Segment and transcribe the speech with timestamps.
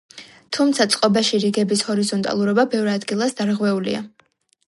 [0.57, 4.01] თუმცა, წყობაში რიგების ჰორიზონტალურობა ბევრ ადგილას დარღვეულია.